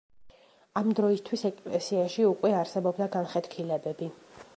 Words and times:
ამ 0.79 0.93
დროისთვის 0.99 1.43
ეკლესიაში 1.49 2.25
უკვე 2.31 2.51
არსებობდა 2.61 3.09
განხეთქილებები. 3.17 4.09